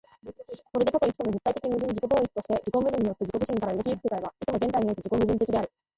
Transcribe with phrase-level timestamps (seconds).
[0.73, 5.71] それで多と一との絶対矛盾的自己同一として、自己矛盾によって自己自身から動き行く世界は、いつも現在において自己矛盾的である。